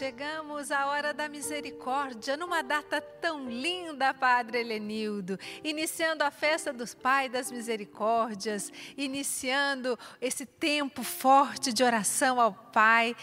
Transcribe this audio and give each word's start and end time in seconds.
Chegamos 0.00 0.70
à 0.70 0.86
hora 0.86 1.12
da 1.12 1.28
misericórdia, 1.28 2.36
numa 2.36 2.62
data 2.62 3.00
tão 3.00 3.50
linda, 3.50 4.14
Padre 4.14 4.60
Helenildo, 4.60 5.38
iniciando 5.62 6.24
a 6.24 6.30
festa 6.30 6.72
dos 6.72 6.94
Pai 6.94 7.28
das 7.28 7.50
Misericórdias, 7.50 8.72
iniciando 8.96 9.98
esse 10.20 10.46
tempo 10.46 11.02
forte 11.02 11.72
de 11.72 11.82
oração 11.82 12.40
ao 12.40 12.54
Pai 12.54 13.14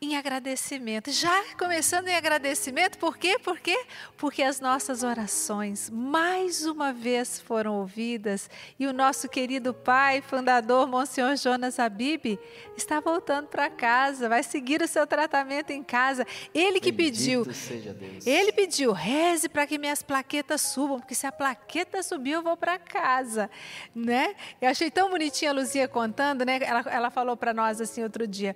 em 0.00 0.16
agradecimento. 0.16 1.10
Já 1.10 1.42
começando 1.58 2.06
em 2.06 2.14
agradecimento, 2.14 2.98
por 2.98 3.18
quê? 3.18 3.36
Por 3.38 3.58
quê? 3.58 3.76
Porque 4.16 4.42
as 4.44 4.60
nossas 4.60 5.02
orações 5.02 5.90
mais 5.90 6.64
uma 6.64 6.92
vez 6.92 7.40
foram 7.40 7.78
ouvidas 7.80 8.48
e 8.78 8.86
o 8.86 8.92
nosso 8.92 9.28
querido 9.28 9.74
pai, 9.74 10.22
fundador 10.22 10.86
Monsenhor 10.86 11.36
Jonas 11.36 11.80
Abib, 11.80 12.38
está 12.76 13.00
voltando 13.00 13.48
para 13.48 13.68
casa, 13.68 14.28
vai 14.28 14.44
seguir 14.44 14.80
o 14.80 14.86
seu 14.86 15.04
tratamento 15.04 15.70
em 15.70 15.82
casa. 15.82 16.24
Ele 16.54 16.78
que 16.78 16.92
Bendito 16.92 17.44
pediu. 17.44 17.52
Seja 17.52 17.92
Deus. 17.92 18.24
Ele 18.24 18.52
pediu, 18.52 18.92
reze 18.92 19.48
para 19.48 19.66
que 19.66 19.78
minhas 19.78 20.00
plaquetas 20.00 20.60
subam, 20.60 21.00
porque 21.00 21.14
se 21.14 21.26
a 21.26 21.32
plaqueta 21.32 22.04
subir, 22.04 22.32
eu 22.32 22.42
vou 22.42 22.56
para 22.56 22.78
casa, 22.78 23.50
né? 23.92 24.34
Eu 24.60 24.68
achei 24.68 24.92
tão 24.92 25.10
bonitinha 25.10 25.50
a 25.50 25.54
Luzia 25.54 25.88
contando, 25.88 26.44
né? 26.44 26.60
Ela, 26.62 26.84
ela 26.88 27.10
falou 27.10 27.36
para 27.36 27.52
nós 27.52 27.80
assim 27.80 28.04
outro 28.04 28.26
dia, 28.26 28.54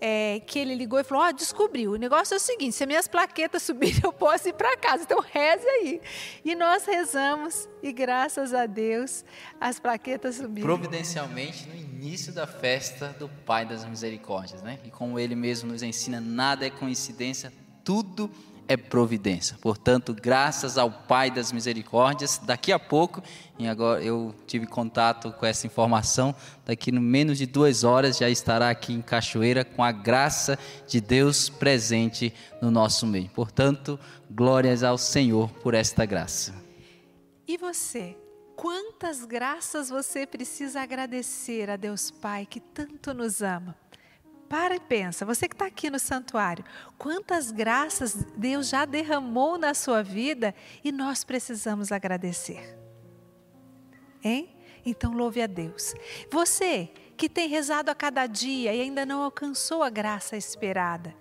é, 0.00 0.40
que 0.46 0.58
ele 0.58 0.77
ligou 0.78 0.98
e 0.98 1.04
falou, 1.04 1.24
ó, 1.24 1.30
descobriu, 1.32 1.92
o 1.92 1.96
negócio 1.96 2.34
é 2.34 2.36
o 2.36 2.40
seguinte, 2.40 2.74
se 2.74 2.84
as 2.84 2.86
minhas 2.86 3.08
plaquetas 3.08 3.62
subirem, 3.64 4.00
eu 4.02 4.12
posso 4.12 4.48
ir 4.48 4.54
para 4.54 4.76
casa, 4.76 5.02
então 5.02 5.20
reze 5.20 5.66
aí. 5.66 6.00
E 6.44 6.54
nós 6.54 6.86
rezamos, 6.86 7.68
e 7.82 7.92
graças 7.92 8.54
a 8.54 8.66
Deus, 8.66 9.24
as 9.60 9.78
plaquetas 9.78 10.36
subiram. 10.36 10.66
Providencialmente 10.66 11.68
no 11.68 11.74
início 11.74 12.32
da 12.32 12.46
festa 12.46 13.08
do 13.18 13.28
Pai 13.28 13.66
das 13.66 13.84
Misericórdias, 13.84 14.62
né? 14.62 14.78
E 14.84 14.90
como 14.90 15.18
ele 15.18 15.34
mesmo 15.34 15.70
nos 15.72 15.82
ensina, 15.82 16.20
nada 16.20 16.64
é 16.64 16.70
coincidência, 16.70 17.52
tudo 17.84 18.30
é 18.56 18.57
providência. 18.76 19.56
Portanto, 19.60 20.14
graças 20.14 20.76
ao 20.76 20.90
Pai 20.90 21.30
das 21.30 21.50
Misericórdias, 21.52 22.38
daqui 22.38 22.70
a 22.70 22.78
pouco, 22.78 23.22
e 23.58 23.66
agora 23.66 24.02
eu 24.02 24.34
tive 24.46 24.66
contato 24.66 25.32
com 25.32 25.46
essa 25.46 25.66
informação, 25.66 26.34
daqui 26.66 26.92
no 26.92 27.00
menos 27.00 27.38
de 27.38 27.46
duas 27.46 27.82
horas 27.82 28.18
já 28.18 28.28
estará 28.28 28.68
aqui 28.68 28.92
em 28.92 29.00
Cachoeira 29.00 29.64
com 29.64 29.82
a 29.82 29.90
graça 29.90 30.58
de 30.86 31.00
Deus 31.00 31.48
presente 31.48 32.32
no 32.60 32.70
nosso 32.70 33.06
meio. 33.06 33.30
Portanto, 33.30 33.98
glórias 34.30 34.82
ao 34.82 34.98
Senhor 34.98 35.50
por 35.62 35.74
esta 35.74 36.04
graça. 36.04 36.54
E 37.46 37.56
você? 37.56 38.14
Quantas 38.54 39.24
graças 39.24 39.88
você 39.88 40.26
precisa 40.26 40.82
agradecer 40.82 41.70
a 41.70 41.76
Deus 41.76 42.10
Pai 42.10 42.44
que 42.44 42.60
tanto 42.60 43.14
nos 43.14 43.40
ama? 43.40 43.74
Para 44.48 44.76
e 44.76 44.80
pensa, 44.80 45.26
você 45.26 45.46
que 45.46 45.54
está 45.54 45.66
aqui 45.66 45.90
no 45.90 45.98
santuário, 45.98 46.64
quantas 46.96 47.50
graças 47.50 48.14
Deus 48.36 48.68
já 48.68 48.84
derramou 48.86 49.58
na 49.58 49.74
sua 49.74 50.02
vida 50.02 50.54
e 50.82 50.90
nós 50.90 51.22
precisamos 51.22 51.92
agradecer. 51.92 52.78
Hein? 54.24 54.48
Então 54.86 55.12
louve 55.12 55.42
a 55.42 55.46
Deus. 55.46 55.94
Você 56.30 56.90
que 57.16 57.28
tem 57.28 57.48
rezado 57.48 57.90
a 57.90 57.94
cada 57.94 58.26
dia 58.26 58.74
e 58.74 58.80
ainda 58.80 59.04
não 59.04 59.22
alcançou 59.22 59.82
a 59.82 59.90
graça 59.90 60.36
esperada, 60.36 61.14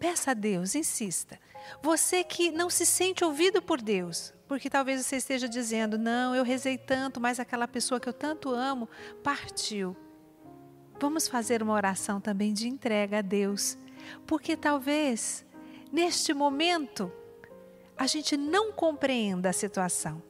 peça 0.00 0.32
a 0.32 0.34
Deus, 0.34 0.74
insista. 0.74 1.38
Você 1.80 2.24
que 2.24 2.50
não 2.50 2.68
se 2.68 2.84
sente 2.84 3.24
ouvido 3.24 3.62
por 3.62 3.80
Deus, 3.80 4.34
porque 4.48 4.68
talvez 4.68 5.04
você 5.04 5.16
esteja 5.16 5.48
dizendo: 5.48 5.96
Não, 5.96 6.34
eu 6.34 6.42
rezei 6.42 6.76
tanto, 6.76 7.20
mas 7.20 7.38
aquela 7.38 7.68
pessoa 7.68 8.00
que 8.00 8.08
eu 8.08 8.12
tanto 8.12 8.50
amo 8.50 8.88
partiu. 9.22 9.96
Vamos 11.02 11.26
fazer 11.26 11.64
uma 11.64 11.72
oração 11.72 12.20
também 12.20 12.52
de 12.52 12.68
entrega 12.68 13.18
a 13.18 13.22
Deus, 13.22 13.76
porque 14.24 14.56
talvez 14.56 15.44
neste 15.90 16.32
momento 16.32 17.10
a 17.98 18.06
gente 18.06 18.36
não 18.36 18.70
compreenda 18.70 19.50
a 19.50 19.52
situação. 19.52 20.22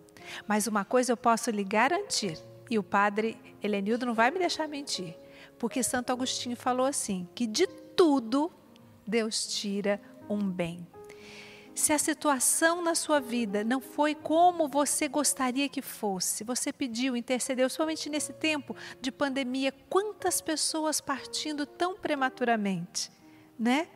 Mas 0.49 0.67
uma 0.67 0.83
coisa 0.83 1.13
eu 1.13 1.17
posso 1.19 1.51
lhe 1.51 1.63
garantir, 1.63 2.39
e 2.71 2.79
o 2.79 2.83
padre 2.83 3.37
Helenildo 3.63 4.07
não 4.07 4.15
vai 4.15 4.31
me 4.31 4.39
deixar 4.39 4.67
mentir, 4.67 5.15
porque 5.59 5.83
Santo 5.83 6.11
Agostinho 6.11 6.57
falou 6.57 6.87
assim: 6.87 7.29
que 7.35 7.47
de 7.47 7.67
tudo 7.67 8.51
Deus 9.07 9.47
tira 9.47 10.01
um 10.27 10.39
bem. 10.39 10.87
Se 11.75 11.93
a 11.93 11.99
situação 11.99 12.83
na 12.83 12.95
sua 12.95 13.19
vida 13.19 13.65
não 13.65 13.81
foi 13.81 14.15
como 14.15 14.69
você 14.69 15.09
gostaria 15.09 15.69
que 15.69 15.81
fosse, 15.81 16.45
você 16.45 16.71
pediu, 16.73 17.17
intercedeu, 17.17 17.69
somente 17.71 18.11
nesse 18.11 18.33
tempo 18.33 18.77
de 19.01 19.11
pandemia, 19.11 19.73
quantas 19.89 20.41
pessoas 20.41 21.01
partindo 21.01 21.65
tão 21.65 21.97
prematuramente, 21.97 23.11
né? 23.59 23.89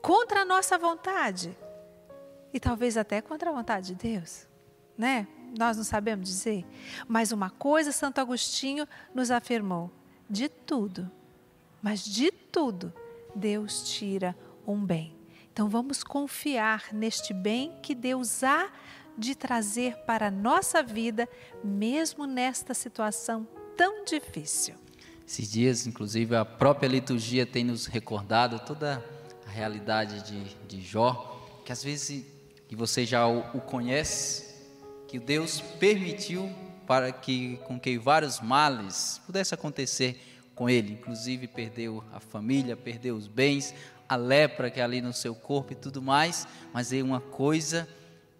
Contra 0.00 0.40
a 0.40 0.44
nossa 0.44 0.78
vontade. 0.78 1.56
E 2.52 2.58
talvez 2.58 2.96
até 2.96 3.20
contra 3.20 3.50
a 3.50 3.52
vontade 3.52 3.88
de 3.88 3.94
Deus, 3.94 4.48
né? 4.96 5.28
Nós 5.58 5.76
não 5.76 5.84
sabemos 5.84 6.26
dizer. 6.26 6.64
Mas 7.06 7.30
uma 7.30 7.50
coisa 7.50 7.92
Santo 7.92 8.20
Agostinho 8.20 8.88
nos 9.14 9.30
afirmou: 9.30 9.90
de 10.28 10.48
tudo, 10.48 11.10
mas 11.82 12.02
de 12.02 12.30
tudo, 12.30 12.92
Deus 13.34 13.82
tira 13.84 14.34
um 14.66 14.82
bem. 14.82 15.21
Então 15.52 15.68
vamos 15.68 16.02
confiar 16.02 16.86
neste 16.94 17.34
bem 17.34 17.76
que 17.82 17.94
Deus 17.94 18.42
há 18.42 18.72
de 19.18 19.34
trazer 19.34 19.96
para 20.06 20.28
a 20.28 20.30
nossa 20.30 20.82
vida, 20.82 21.28
mesmo 21.62 22.26
nesta 22.26 22.72
situação 22.72 23.46
tão 23.76 24.02
difícil. 24.02 24.74
Esses 25.26 25.52
dias, 25.52 25.86
inclusive, 25.86 26.34
a 26.34 26.44
própria 26.44 26.88
liturgia 26.88 27.44
tem 27.44 27.64
nos 27.64 27.84
recordado 27.84 28.60
toda 28.60 29.04
a 29.46 29.50
realidade 29.50 30.22
de, 30.22 30.56
de 30.66 30.80
Jó, 30.80 31.60
que 31.66 31.70
às 31.70 31.84
vezes, 31.84 32.24
e 32.70 32.74
você 32.74 33.04
já 33.04 33.26
o, 33.26 33.40
o 33.54 33.60
conhece, 33.60 34.54
que 35.06 35.18
Deus 35.18 35.60
permitiu 35.78 36.50
para 36.86 37.12
que 37.12 37.58
com 37.66 37.78
que 37.78 37.98
vários 37.98 38.40
males 38.40 39.20
pudesse 39.26 39.52
acontecer 39.52 40.18
com 40.54 40.68
ele, 40.68 40.92
inclusive 40.92 41.46
perdeu 41.46 42.02
a 42.12 42.20
família, 42.20 42.76
perdeu 42.76 43.16
os 43.16 43.26
bens, 43.26 43.74
a 44.12 44.16
lepra 44.16 44.70
que 44.70 44.78
é 44.78 44.82
ali 44.82 45.00
no 45.00 45.12
seu 45.12 45.34
corpo 45.34 45.72
e 45.72 45.76
tudo 45.76 46.02
mais, 46.02 46.46
mas 46.72 46.92
é 46.92 47.02
uma 47.02 47.20
coisa 47.20 47.88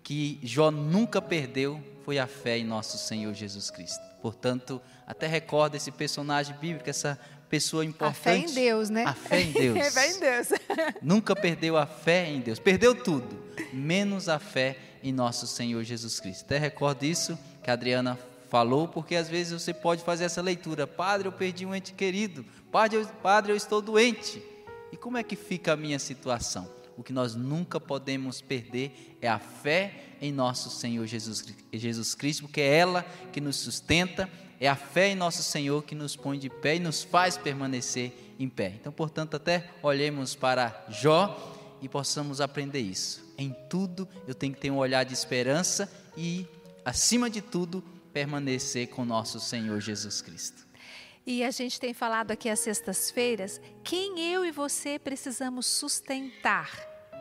que 0.03 0.38
Jó 0.43 0.71
nunca 0.71 1.22
perdeu 1.22 1.83
foi 2.05 2.19
a 2.19 2.27
fé 2.27 2.59
em 2.59 2.65
nosso 2.65 2.99
Senhor 2.99 3.33
Jesus 3.33 3.71
Cristo. 3.71 4.03
Portanto, 4.21 4.83
até 5.06 5.27
recorda 5.27 5.77
esse 5.77 5.91
personagem 5.91 6.55
bíblico, 6.56 6.91
essa 6.91 7.19
pessoa 7.49 7.84
importante. 7.84 8.19
A 8.19 8.22
fé 8.22 8.37
em 8.37 8.55
Deus, 8.55 8.91
né? 8.91 9.05
A 9.05 9.15
fé 9.15 9.41
em 9.41 9.53
Deus. 9.53 9.78
a 9.78 9.91
fé 9.91 10.10
em 10.10 10.21
Deus. 10.21 10.49
nunca 11.00 11.34
perdeu 11.34 11.77
a 11.77 11.87
fé 11.87 12.28
em 12.28 12.41
Deus. 12.41 12.59
Perdeu 12.59 12.94
tudo, 12.94 13.43
menos 13.72 14.28
a 14.28 14.39
fé 14.39 14.77
em 15.03 15.12
nosso 15.12 15.47
Senhor 15.47 15.83
Jesus 15.84 16.21
Cristo. 16.21 16.44
Até 16.44 16.59
recordo 16.59 17.04
isso 17.04 17.39
que 17.62 17.71
a 17.71 17.72
Adriana 17.72 18.19
falou, 18.50 18.87
porque 18.89 19.16
às 19.16 19.28
vezes 19.28 19.62
você 19.62 19.72
pode 19.72 20.04
fazer 20.04 20.25
essa 20.25 20.43
leitura. 20.43 20.87
Padre, 20.87 21.28
eu 21.28 21.33
perdi 21.33 21.65
um 21.65 21.75
ente 21.75 21.94
querido. 21.94 22.44
Padre, 22.71 22.99
eu, 22.99 23.06
padre, 23.06 23.53
eu 23.53 23.56
estou 23.56 23.81
doente. 23.81 24.51
E 24.92 24.97
como 24.97 25.16
é 25.16 25.22
que 25.22 25.34
fica 25.34 25.72
a 25.72 25.76
minha 25.76 25.98
situação? 25.98 26.69
O 26.97 27.03
que 27.03 27.12
nós 27.12 27.34
nunca 27.34 27.80
podemos 27.80 28.42
perder 28.42 29.16
é 29.20 29.28
a 29.28 29.38
fé 29.38 30.14
em 30.20 30.30
nosso 30.30 30.69
Senhor 30.69 31.06
Jesus, 31.06 31.42
Jesus 31.72 32.14
Cristo, 32.14 32.42
porque 32.42 32.60
é 32.60 32.76
ela 32.76 33.03
que 33.32 33.41
nos 33.41 33.56
sustenta, 33.56 34.28
é 34.60 34.69
a 34.69 34.76
fé 34.76 35.08
em 35.08 35.14
nosso 35.14 35.42
Senhor 35.42 35.82
que 35.82 35.94
nos 35.94 36.14
põe 36.14 36.38
de 36.38 36.50
pé 36.50 36.76
e 36.76 36.78
nos 36.78 37.03
faz 37.03 37.38
permanecer 37.38 38.12
em 38.38 38.48
pé. 38.48 38.75
Então, 38.78 38.92
portanto, 38.92 39.34
até 39.34 39.70
olhemos 39.82 40.36
para 40.36 40.84
Jó 40.91 41.78
e 41.80 41.88
possamos 41.88 42.41
aprender 42.41 42.80
isso. 42.80 43.24
Em 43.36 43.56
tudo 43.69 44.06
eu 44.28 44.34
tenho 44.34 44.54
que 44.54 44.60
ter 44.60 44.70
um 44.70 44.76
olhar 44.76 45.04
de 45.04 45.14
esperança 45.14 45.91
e, 46.16 46.47
acima 46.84 47.30
de 47.30 47.41
tudo, 47.41 47.82
permanecer 48.12 48.88
com 48.88 49.04
nosso 49.04 49.41
Senhor 49.41 49.80
Jesus 49.80 50.20
Cristo. 50.20 50.66
E 51.25 51.44
a 51.44 51.50
gente 51.50 51.78
tem 51.78 51.94
falado 51.94 52.33
aqui 52.33 52.49
às 52.49 52.59
sextas-feiras 52.59 53.60
quem 53.84 54.21
eu 54.33 54.45
e 54.45 54.51
você 54.51 54.98
precisamos 54.98 55.66
sustentar 55.66 56.69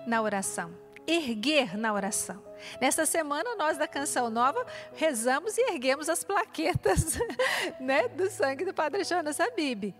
na 0.07 0.19
oração, 0.21 0.75
erguer 1.05 1.77
na 1.77 1.93
oração. 1.93 2.43
Nessa 2.79 3.05
semana, 3.05 3.55
nós 3.55 3.77
da 3.77 3.87
Canção 3.87 4.29
Nova 4.29 4.65
rezamos 4.95 5.55
e 5.57 5.71
erguemos 5.71 6.09
as 6.09 6.23
plaquetas 6.23 7.17
né, 7.79 8.07
do 8.07 8.29
sangue 8.29 8.65
do 8.65 8.73
Padre 8.73 9.03
Jonas 9.03 9.39
Habib. 9.39 9.93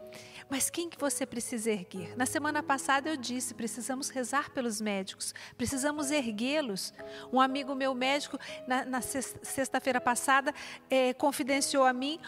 Mas 0.49 0.69
quem 0.69 0.89
que 0.89 0.99
você 0.99 1.25
precisa 1.25 1.71
erguer? 1.71 2.17
Na 2.17 2.25
semana 2.25 2.61
passada 2.61 3.09
eu 3.09 3.15
disse, 3.15 3.53
precisamos 3.53 4.09
rezar 4.09 4.49
pelos 4.49 4.81
médicos, 4.81 5.33
precisamos 5.55 6.11
erguê-los. 6.11 6.93
Um 7.31 7.39
amigo 7.39 7.73
meu 7.75 7.93
médico, 7.93 8.37
na, 8.67 8.83
na 8.83 9.01
sexta-feira 9.01 10.01
passada, 10.01 10.53
é, 10.89 11.13
confidenciou 11.13 11.85
a 11.85 11.93
mim 11.93 12.19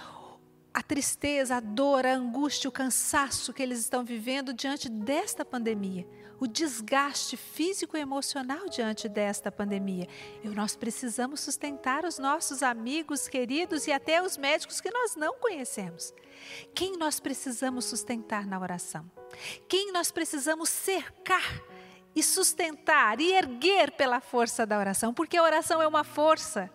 a 0.74 0.82
tristeza, 0.82 1.58
a 1.58 1.60
dor, 1.60 2.06
a 2.06 2.16
angústia, 2.16 2.68
o 2.68 2.72
cansaço 2.72 3.54
que 3.54 3.62
eles 3.62 3.80
estão 3.80 4.04
vivendo 4.04 4.54
diante 4.54 4.90
desta 4.90 5.46
pandemia, 5.46 6.08
o 6.40 6.48
desgaste 6.48 7.38
físico 7.38 7.96
e 7.96 8.00
emocional 8.00 8.68
diante 8.68 9.08
desta 9.08 9.52
pandemia. 9.52 10.08
E 10.44 10.48
nós 10.50 10.76
precisamos 10.76 11.42
sustentar 11.42 12.04
os 12.06 12.18
nossos 12.18 12.64
amigos 12.64 13.28
queridos 13.28 13.86
e 13.86 13.92
até 13.92 14.22
os 14.22 14.36
médicos 14.36 14.82
que 14.82 14.90
nós 14.90 15.16
não 15.16 15.36
conhecemos. 15.36 16.12
Quem 16.74 16.98
nós 16.98 17.20
precisamos 17.20 17.86
sustentar 17.86 18.48
na 18.48 18.60
oração? 18.60 19.10
Quem 19.68 19.92
nós 19.92 20.12
precisamos 20.12 20.70
cercar 20.70 21.62
e 22.16 22.24
sustentar 22.24 23.22
e 23.22 23.32
erguer 23.32 23.92
pela 23.92 24.20
força 24.20 24.66
da 24.66 24.80
oração? 24.80 25.14
Porque 25.14 25.38
a 25.38 25.44
oração 25.44 25.82
é 25.82 25.88
uma 25.88 26.04
força. 26.04 26.70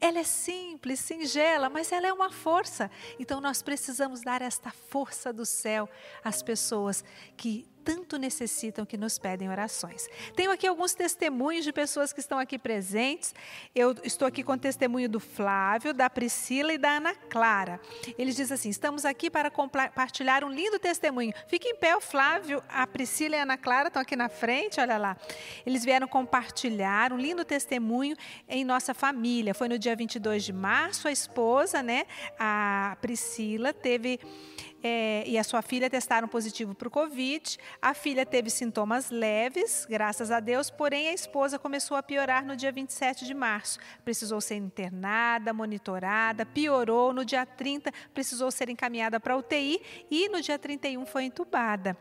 Ela 0.00 0.20
é 0.20 0.24
simples, 0.24 1.00
singela, 1.00 1.68
mas 1.68 1.90
ela 1.90 2.06
é 2.06 2.12
uma 2.12 2.30
força. 2.30 2.90
Então 3.18 3.40
nós 3.40 3.62
precisamos 3.62 4.20
dar 4.20 4.42
esta 4.42 4.70
força 4.70 5.32
do 5.32 5.44
céu 5.44 5.88
às 6.22 6.42
pessoas 6.42 7.04
que 7.36 7.66
tanto 7.84 8.18
necessitam 8.18 8.84
que 8.84 8.96
nos 8.96 9.18
pedem 9.18 9.48
orações. 9.48 10.08
Tenho 10.34 10.50
aqui 10.50 10.66
alguns 10.66 10.94
testemunhos 10.94 11.64
de 11.64 11.72
pessoas 11.72 12.12
que 12.12 12.20
estão 12.20 12.38
aqui 12.38 12.58
presentes. 12.58 13.34
Eu 13.74 13.94
estou 14.04 14.26
aqui 14.26 14.42
com 14.42 14.52
o 14.52 14.58
testemunho 14.58 15.08
do 15.08 15.20
Flávio, 15.20 15.94
da 15.94 16.10
Priscila 16.10 16.72
e 16.72 16.78
da 16.78 16.96
Ana 16.96 17.14
Clara. 17.14 17.80
Eles 18.18 18.36
dizem 18.36 18.54
assim: 18.54 18.68
estamos 18.68 19.04
aqui 19.04 19.30
para 19.30 19.50
compartilhar 19.50 20.44
um 20.44 20.50
lindo 20.50 20.78
testemunho. 20.78 21.32
Fique 21.46 21.68
em 21.68 21.76
pé, 21.76 21.96
o 21.96 22.00
Flávio, 22.00 22.62
a 22.68 22.86
Priscila 22.86 23.36
e 23.36 23.38
a 23.38 23.42
Ana 23.42 23.56
Clara 23.56 23.88
estão 23.88 24.02
aqui 24.02 24.16
na 24.16 24.28
frente, 24.28 24.80
olha 24.80 24.98
lá. 24.98 25.16
Eles 25.64 25.84
vieram 25.84 26.08
compartilhar 26.08 27.12
um 27.12 27.16
lindo 27.16 27.44
testemunho 27.44 28.16
em 28.48 28.64
nossa 28.64 28.94
família. 28.94 29.54
Foi 29.54 29.68
no 29.68 29.78
dia 29.78 29.94
22 29.94 30.44
de 30.44 30.52
março, 30.52 31.08
a 31.08 31.12
esposa, 31.12 31.82
né, 31.82 32.04
a 32.38 32.96
Priscila, 33.00 33.72
teve 33.72 34.20
é, 34.82 35.24
e 35.26 35.36
a 35.36 35.44
sua 35.44 35.62
filha 35.62 35.90
testaram 35.90 36.28
positivo 36.28 36.74
para 36.74 36.88
o 36.88 36.90
Covid. 36.90 37.58
A 37.82 37.94
filha 37.94 38.24
teve 38.24 38.50
sintomas 38.50 39.10
leves, 39.10 39.86
graças 39.88 40.30
a 40.30 40.40
Deus, 40.40 40.70
porém 40.70 41.08
a 41.08 41.12
esposa 41.12 41.58
começou 41.58 41.96
a 41.96 42.02
piorar 42.02 42.44
no 42.44 42.56
dia 42.56 42.70
27 42.70 43.24
de 43.24 43.34
março. 43.34 43.78
Precisou 44.04 44.40
ser 44.40 44.56
internada, 44.56 45.52
monitorada, 45.52 46.46
piorou. 46.46 47.12
No 47.12 47.24
dia 47.24 47.44
30, 47.44 47.92
precisou 48.14 48.50
ser 48.50 48.68
encaminhada 48.68 49.18
para 49.18 49.36
UTI 49.36 49.80
e 50.10 50.28
no 50.28 50.40
dia 50.40 50.58
31 50.58 51.04
foi 51.06 51.24
entubada. 51.24 51.96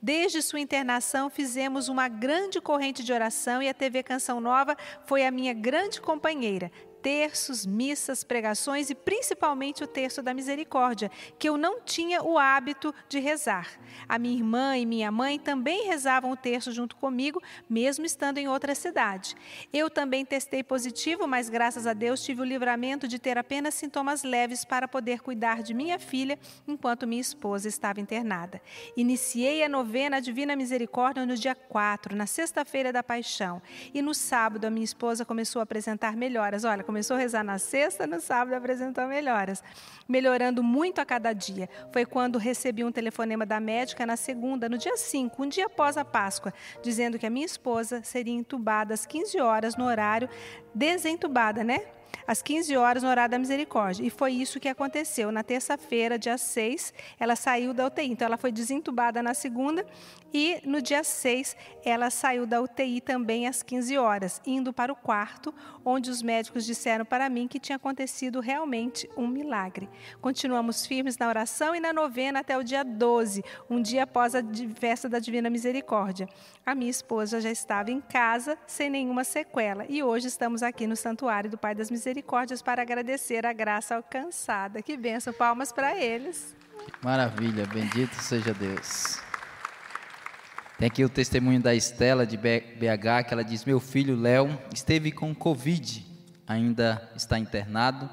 Desde 0.00 0.42
sua 0.42 0.60
internação, 0.60 1.30
fizemos 1.30 1.88
uma 1.88 2.08
grande 2.08 2.60
corrente 2.60 3.02
de 3.02 3.12
oração 3.12 3.62
e 3.62 3.68
a 3.68 3.74
TV 3.74 4.02
Canção 4.02 4.40
Nova 4.40 4.76
foi 5.04 5.24
a 5.24 5.30
minha 5.30 5.52
grande 5.52 6.00
companheira 6.00 6.70
terços, 7.02 7.66
missas, 7.66 8.22
pregações 8.24 8.90
e 8.90 8.94
principalmente 8.94 9.82
o 9.82 9.86
terço 9.86 10.22
da 10.22 10.34
misericórdia, 10.34 11.10
que 11.38 11.48
eu 11.48 11.56
não 11.56 11.80
tinha 11.80 12.22
o 12.22 12.38
hábito 12.38 12.94
de 13.08 13.18
rezar. 13.18 13.68
A 14.08 14.18
minha 14.18 14.36
irmã 14.36 14.76
e 14.76 14.86
minha 14.86 15.10
mãe 15.10 15.38
também 15.38 15.86
rezavam 15.86 16.30
o 16.30 16.36
terço 16.36 16.72
junto 16.72 16.96
comigo, 16.96 17.42
mesmo 17.68 18.04
estando 18.04 18.38
em 18.38 18.48
outra 18.48 18.74
cidade. 18.74 19.34
Eu 19.72 19.88
também 19.88 20.24
testei 20.24 20.62
positivo, 20.62 21.26
mas 21.26 21.48
graças 21.48 21.86
a 21.86 21.92
Deus 21.92 22.22
tive 22.22 22.42
o 22.42 22.44
livramento 22.44 23.08
de 23.08 23.18
ter 23.18 23.38
apenas 23.38 23.74
sintomas 23.74 24.22
leves 24.22 24.64
para 24.64 24.86
poder 24.86 25.20
cuidar 25.20 25.62
de 25.62 25.74
minha 25.74 25.98
filha 25.98 26.38
enquanto 26.66 27.06
minha 27.06 27.20
esposa 27.20 27.68
estava 27.68 28.00
internada. 28.00 28.60
Iniciei 28.96 29.62
a 29.62 29.68
novena 29.68 30.20
Divina 30.20 30.54
Misericórdia 30.56 31.24
no 31.26 31.36
dia 31.36 31.54
4, 31.54 32.16
na 32.16 32.26
sexta-feira 32.26 32.92
da 32.92 33.02
Paixão, 33.02 33.62
e 33.94 34.02
no 34.02 34.14
sábado 34.14 34.64
a 34.66 34.70
minha 34.70 34.84
esposa 34.84 35.24
começou 35.24 35.60
a 35.60 35.62
apresentar 35.62 36.16
melhoras. 36.16 36.64
Olha, 36.64 36.84
começou 36.90 37.16
a 37.16 37.20
rezar 37.20 37.44
na 37.44 37.56
sexta, 37.56 38.04
no 38.04 38.20
sábado 38.20 38.52
apresentou 38.52 39.06
melhoras, 39.06 39.62
melhorando 40.08 40.60
muito 40.60 41.00
a 41.00 41.04
cada 41.04 41.32
dia. 41.32 41.68
Foi 41.92 42.04
quando 42.04 42.36
recebi 42.36 42.82
um 42.82 42.90
telefonema 42.90 43.46
da 43.46 43.60
médica 43.60 44.04
na 44.04 44.16
segunda, 44.16 44.68
no 44.68 44.76
dia 44.76 44.96
5, 44.96 45.40
um 45.40 45.48
dia 45.48 45.66
após 45.66 45.96
a 45.96 46.04
Páscoa, 46.04 46.52
dizendo 46.82 47.16
que 47.16 47.24
a 47.24 47.30
minha 47.30 47.46
esposa 47.46 48.02
seria 48.02 48.34
entubada 48.34 48.92
às 48.92 49.06
15 49.06 49.40
horas 49.40 49.76
no 49.76 49.84
horário 49.84 50.28
desentubada, 50.74 51.62
né? 51.62 51.82
Às 52.26 52.42
15 52.42 52.76
horas 52.76 53.02
no 53.02 53.08
horário 53.08 53.30
da 53.30 53.38
misericórdia. 53.38 54.04
E 54.04 54.10
foi 54.10 54.32
isso 54.32 54.60
que 54.60 54.68
aconteceu. 54.68 55.30
Na 55.30 55.42
terça-feira, 55.42 56.18
dia 56.18 56.36
6, 56.36 56.92
ela 57.18 57.36
saiu 57.36 57.72
da 57.72 57.86
UTI. 57.86 58.10
Então, 58.10 58.26
ela 58.26 58.36
foi 58.36 58.52
desentubada 58.52 59.22
na 59.22 59.34
segunda 59.34 59.86
e 60.32 60.60
no 60.64 60.80
dia 60.80 61.02
6, 61.02 61.56
ela 61.84 62.08
saiu 62.08 62.46
da 62.46 62.60
UTI 62.60 63.00
também 63.00 63.48
às 63.48 63.62
15 63.62 63.98
horas, 63.98 64.40
indo 64.46 64.72
para 64.72 64.92
o 64.92 64.96
quarto, 64.96 65.52
onde 65.84 66.08
os 66.08 66.22
médicos 66.22 66.64
disseram 66.64 67.04
para 67.04 67.28
mim 67.28 67.48
que 67.48 67.58
tinha 67.58 67.76
acontecido 67.76 68.38
realmente 68.38 69.10
um 69.16 69.26
milagre. 69.26 69.88
Continuamos 70.20 70.86
firmes 70.86 71.18
na 71.18 71.28
oração 71.28 71.74
e 71.74 71.80
na 71.80 71.92
novena 71.92 72.40
até 72.40 72.56
o 72.56 72.62
dia 72.62 72.84
12, 72.84 73.42
um 73.68 73.82
dia 73.82 74.04
após 74.04 74.34
a 74.34 74.42
festa 74.76 75.08
da 75.08 75.18
Divina 75.18 75.50
Misericórdia. 75.50 76.28
A 76.64 76.74
minha 76.76 76.90
esposa 76.90 77.40
já 77.40 77.50
estava 77.50 77.90
em 77.90 78.00
casa, 78.00 78.56
sem 78.66 78.88
nenhuma 78.88 79.24
sequela, 79.24 79.84
e 79.88 80.00
hoje 80.00 80.28
estamos 80.28 80.62
aqui 80.62 80.86
no 80.86 80.94
Santuário 80.94 81.50
do 81.50 81.58
Pai 81.58 81.74
das 81.74 81.90
Misericórdias 81.90 81.99
para 82.64 82.82
agradecer 82.82 83.44
a 83.44 83.52
graça 83.52 83.96
alcançada. 83.96 84.82
Que 84.82 84.96
benção, 84.96 85.32
palmas 85.32 85.72
para 85.72 85.96
eles. 85.96 86.54
Maravilha, 87.02 87.66
bendito 87.66 88.14
seja 88.14 88.52
Deus. 88.54 89.18
Tem 90.78 90.86
aqui 90.86 91.04
o 91.04 91.08
testemunho 91.08 91.60
da 91.60 91.74
Estela 91.74 92.26
de 92.26 92.36
BH, 92.36 93.26
que 93.28 93.34
ela 93.34 93.44
diz: 93.44 93.64
Meu 93.64 93.78
filho 93.78 94.18
Léo 94.18 94.58
esteve 94.74 95.12
com 95.12 95.34
Covid, 95.34 96.06
ainda 96.46 97.10
está 97.14 97.38
internado, 97.38 98.08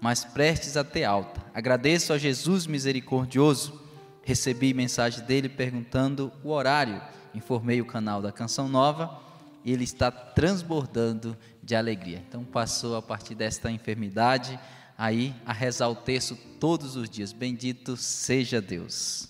mas 0.00 0.24
prestes 0.24 0.76
a 0.76 0.84
ter 0.84 1.04
alta. 1.04 1.42
Agradeço 1.52 2.12
a 2.12 2.18
Jesus 2.18 2.66
misericordioso. 2.66 3.82
Recebi 4.24 4.72
mensagem 4.72 5.24
dele 5.24 5.48
perguntando 5.48 6.32
o 6.44 6.50
horário. 6.50 7.02
Informei 7.34 7.80
o 7.80 7.86
canal 7.86 8.22
da 8.22 8.30
Canção 8.30 8.68
Nova 8.68 9.31
e 9.64 9.72
ele 9.72 9.84
está 9.84 10.10
transbordando 10.10 11.36
de 11.62 11.74
alegria. 11.74 12.22
Então 12.28 12.44
passou 12.44 12.96
a 12.96 13.02
partir 13.02 13.34
desta 13.34 13.70
enfermidade 13.70 14.58
aí 14.96 15.34
a 15.44 15.52
rezar 15.52 15.88
o 15.88 15.94
texto 15.94 16.36
todos 16.58 16.96
os 16.96 17.08
dias. 17.08 17.32
Bendito 17.32 17.96
seja 17.96 18.60
Deus. 18.60 19.28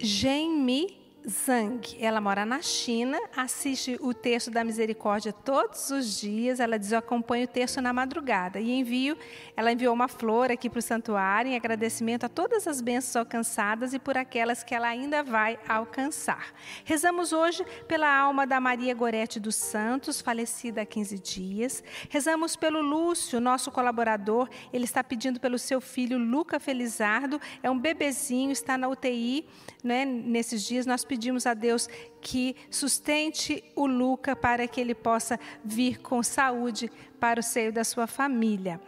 Gemi 0.00 1.05
Zhang. 1.28 1.80
Ela 1.98 2.20
mora 2.20 2.46
na 2.46 2.62
China, 2.62 3.18
assiste 3.36 3.98
o 4.00 4.14
texto 4.14 4.48
da 4.48 4.62
misericórdia 4.62 5.32
todos 5.32 5.90
os 5.90 6.20
dias. 6.20 6.60
Ela 6.60 6.78
diz: 6.78 6.92
Eu 6.92 6.98
acompanho 6.98 7.44
o 7.44 7.48
texto 7.48 7.80
na 7.80 7.92
madrugada. 7.92 8.60
E 8.60 8.70
envio, 8.70 9.18
ela 9.56 9.72
enviou 9.72 9.92
uma 9.92 10.06
flor 10.06 10.52
aqui 10.52 10.70
para 10.70 10.78
o 10.78 10.82
santuário 10.82 11.50
em 11.50 11.56
agradecimento 11.56 12.24
a 12.24 12.28
todas 12.28 12.68
as 12.68 12.80
bênçãos 12.80 13.16
alcançadas 13.16 13.92
e 13.92 13.98
por 13.98 14.16
aquelas 14.16 14.62
que 14.62 14.72
ela 14.72 14.86
ainda 14.86 15.24
vai 15.24 15.58
alcançar. 15.68 16.54
Rezamos 16.84 17.32
hoje 17.32 17.64
pela 17.88 18.08
alma 18.08 18.46
da 18.46 18.60
Maria 18.60 18.94
Gorete 18.94 19.40
dos 19.40 19.56
Santos, 19.56 20.20
falecida 20.20 20.82
há 20.82 20.86
15 20.86 21.18
dias. 21.18 21.82
Rezamos 22.08 22.54
pelo 22.54 22.80
Lúcio, 22.80 23.40
nosso 23.40 23.72
colaborador. 23.72 24.48
Ele 24.72 24.84
está 24.84 25.02
pedindo 25.02 25.40
pelo 25.40 25.58
seu 25.58 25.80
filho 25.80 26.18
Luca 26.18 26.60
Felizardo. 26.60 27.40
É 27.64 27.70
um 27.70 27.78
bebezinho, 27.78 28.52
está 28.52 28.78
na 28.78 28.88
UTI. 28.88 29.44
Né? 29.82 30.04
Nesses 30.04 30.62
dias 30.62 30.86
nós 30.86 31.04
pedimos 31.04 31.15
pedimos 31.16 31.46
a 31.46 31.54
Deus 31.54 31.88
que 32.20 32.54
sustente 32.70 33.64
o 33.74 33.86
Luca 33.86 34.36
para 34.36 34.68
que 34.68 34.78
ele 34.78 34.94
possa 34.94 35.40
vir 35.64 35.98
com 35.98 36.22
saúde 36.22 36.92
para 37.18 37.40
o 37.40 37.42
seio 37.42 37.72
da 37.72 37.84
sua 37.84 38.06
família. 38.06 38.78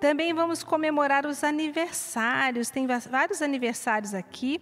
Também 0.00 0.32
vamos 0.32 0.62
comemorar 0.62 1.26
os 1.26 1.44
aniversários, 1.44 2.70
tem 2.70 2.86
vários 2.86 3.42
aniversários 3.42 4.14
aqui. 4.14 4.58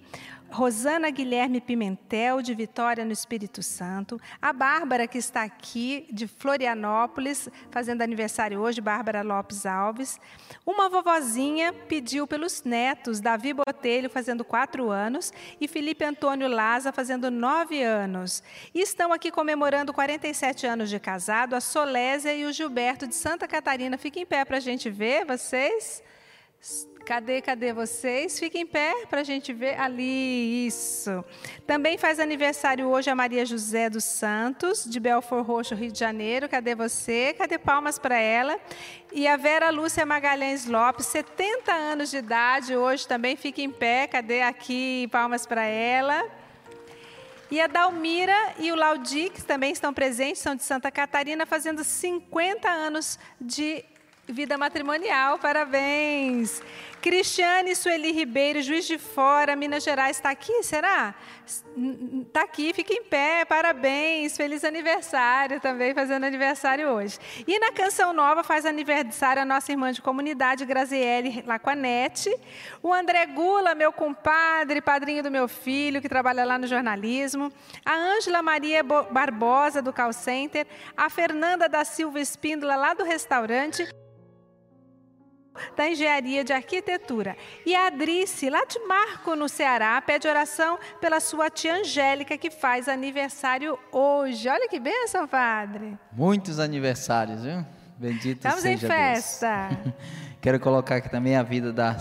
Rosana 0.54 1.10
Guilherme 1.10 1.60
Pimentel, 1.60 2.40
de 2.40 2.54
Vitória 2.54 3.04
no 3.04 3.10
Espírito 3.10 3.60
Santo. 3.60 4.20
A 4.40 4.52
Bárbara, 4.52 5.08
que 5.08 5.18
está 5.18 5.42
aqui, 5.42 6.06
de 6.12 6.28
Florianópolis, 6.28 7.48
fazendo 7.72 8.02
aniversário 8.02 8.60
hoje, 8.60 8.80
Bárbara 8.80 9.22
Lopes 9.22 9.66
Alves. 9.66 10.16
Uma 10.64 10.88
vovozinha 10.88 11.72
pediu 11.72 12.24
pelos 12.24 12.62
netos, 12.62 13.20
Davi 13.20 13.52
Botelho, 13.52 14.08
fazendo 14.08 14.44
quatro 14.44 14.90
anos, 14.90 15.32
e 15.60 15.66
Felipe 15.66 16.04
Antônio 16.04 16.46
Laza, 16.46 16.92
fazendo 16.92 17.32
nove 17.32 17.82
anos. 17.82 18.40
E 18.72 18.80
estão 18.80 19.12
aqui 19.12 19.32
comemorando 19.32 19.92
47 19.92 20.68
anos 20.68 20.88
de 20.88 21.00
casado, 21.00 21.54
a 21.54 21.60
Solésia 21.60 22.32
e 22.32 22.44
o 22.44 22.52
Gilberto 22.52 23.08
de 23.08 23.16
Santa 23.16 23.48
Catarina. 23.48 23.98
Fiquem 23.98 24.22
em 24.22 24.26
pé 24.26 24.44
para 24.44 24.58
a 24.58 24.60
gente 24.60 24.88
ver, 24.88 25.24
vocês. 25.24 26.00
Cadê, 27.04 27.42
cadê 27.42 27.70
vocês? 27.70 28.38
Fiquem 28.38 28.62
em 28.62 28.66
pé 28.66 29.04
para 29.10 29.20
a 29.20 29.24
gente 29.24 29.52
ver 29.52 29.78
ali, 29.78 30.66
isso. 30.66 31.22
Também 31.66 31.98
faz 31.98 32.18
aniversário 32.18 32.88
hoje 32.88 33.10
a 33.10 33.14
Maria 33.14 33.44
José 33.44 33.90
dos 33.90 34.04
Santos, 34.04 34.84
de 34.84 34.98
Belfor 34.98 35.42
Roxo, 35.42 35.74
Rio 35.74 35.92
de 35.92 35.98
Janeiro. 35.98 36.48
Cadê 36.48 36.74
você? 36.74 37.34
Cadê 37.36 37.58
palmas 37.58 37.98
para 37.98 38.16
ela? 38.16 38.58
E 39.12 39.28
a 39.28 39.36
Vera 39.36 39.68
Lúcia 39.68 40.06
Magalhães 40.06 40.64
Lopes, 40.64 41.04
70 41.06 41.70
anos 41.72 42.10
de 42.10 42.16
idade, 42.16 42.74
hoje 42.74 43.06
também 43.06 43.36
fica 43.36 43.60
em 43.60 43.70
pé. 43.70 44.06
Cadê 44.06 44.40
aqui? 44.40 45.06
Palmas 45.12 45.44
para 45.44 45.66
ela. 45.66 46.24
E 47.50 47.60
a 47.60 47.66
Dalmira 47.66 48.54
e 48.58 48.72
o 48.72 48.74
Laudi, 48.74 49.28
que 49.28 49.44
também 49.44 49.72
estão 49.72 49.92
presentes, 49.92 50.40
são 50.40 50.54
de 50.54 50.62
Santa 50.62 50.90
Catarina, 50.90 51.44
fazendo 51.44 51.84
50 51.84 52.66
anos 52.66 53.18
de 53.38 53.84
vida 54.26 54.56
matrimonial. 54.56 55.38
Parabéns! 55.38 56.62
Cristiane 57.04 57.76
Sueli 57.76 58.12
Ribeiro, 58.12 58.62
Juiz 58.62 58.86
de 58.86 58.96
Fora, 58.96 59.54
Minas 59.54 59.84
Gerais, 59.84 60.16
está 60.16 60.30
aqui, 60.30 60.62
será? 60.62 61.14
Está 62.26 62.44
aqui, 62.44 62.72
fica 62.72 62.94
em 62.94 63.04
pé, 63.04 63.44
parabéns, 63.44 64.34
feliz 64.34 64.64
aniversário 64.64 65.60
também, 65.60 65.92
fazendo 65.92 66.24
aniversário 66.24 66.88
hoje. 66.88 67.18
E 67.46 67.58
na 67.58 67.72
Canção 67.72 68.14
Nova 68.14 68.42
faz 68.42 68.64
aniversário 68.64 69.42
a 69.42 69.44
nossa 69.44 69.70
irmã 69.70 69.92
de 69.92 70.00
comunidade, 70.00 70.64
Graziele 70.64 71.44
Laquanete, 71.46 72.34
o 72.82 72.90
André 72.90 73.26
Gula, 73.26 73.74
meu 73.74 73.92
compadre, 73.92 74.80
padrinho 74.80 75.22
do 75.22 75.30
meu 75.30 75.46
filho, 75.46 76.00
que 76.00 76.08
trabalha 76.08 76.42
lá 76.42 76.56
no 76.56 76.66
jornalismo, 76.66 77.52
a 77.84 77.94
Ângela 77.94 78.40
Maria 78.40 78.82
Barbosa, 78.82 79.82
do 79.82 79.92
Call 79.92 80.14
Center, 80.14 80.66
a 80.96 81.10
Fernanda 81.10 81.68
da 81.68 81.84
Silva 81.84 82.18
Espíndola, 82.18 82.76
lá 82.76 82.94
do 82.94 83.04
restaurante, 83.04 83.86
da 85.76 85.88
Engenharia 85.88 86.44
de 86.44 86.52
Arquitetura. 86.52 87.36
E 87.64 87.74
a 87.74 87.86
Adrice, 87.86 88.50
lá 88.50 88.64
de 88.64 88.78
Marco, 88.80 89.34
no 89.34 89.48
Ceará, 89.48 90.00
pede 90.00 90.28
oração 90.28 90.78
pela 91.00 91.20
sua 91.20 91.50
tia 91.50 91.76
Angélica, 91.76 92.36
que 92.36 92.50
faz 92.50 92.88
aniversário 92.88 93.78
hoje. 93.92 94.48
Olha 94.48 94.68
que 94.68 94.80
bênção, 94.80 95.26
padre. 95.26 95.96
Muitos 96.12 96.58
aniversários, 96.58 97.42
viu? 97.42 97.64
Bendito 97.96 98.38
Estamos 98.38 98.62
seja 98.62 98.86
em 98.86 98.90
festa. 98.90 99.68
Deus. 99.82 99.94
Quero 100.40 100.60
colocar 100.60 100.96
aqui 100.96 101.08
também 101.08 101.36
a 101.36 101.42
vida 101.42 101.72
da 101.72 101.96